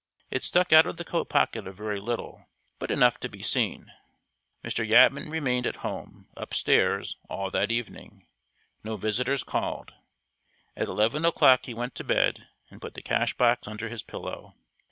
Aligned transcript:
It 0.31 0.43
stuck 0.43 0.73
out 0.73 0.87
of 0.87 0.97
the 0.97 1.05
coat 1.05 1.29
pocket 1.29 1.67
a 1.67 1.71
very 1.71 1.99
little, 1.99 2.47
but 2.79 2.89
enough 2.89 3.19
to 3.19 3.29
be 3.29 3.43
seen. 3.43 3.91
Mr. 4.63 4.83
Yatman 4.83 5.29
remained 5.29 5.67
at 5.67 5.75
home, 5.85 6.27
upstairs, 6.35 7.17
all 7.29 7.51
that 7.51 7.71
evening. 7.71 8.25
No 8.83 8.97
visitors 8.97 9.43
called. 9.43 9.93
At 10.75 10.87
eleven 10.87 11.23
o'clock 11.23 11.67
he 11.67 11.75
went 11.75 11.93
to 11.93 12.03
bed, 12.03 12.47
and 12.71 12.81
put 12.81 12.95
the 12.95 13.03
cash 13.03 13.35
box 13.37 13.67
under 13.67 13.89
his 13.89 14.01
pillow. 14.01 14.55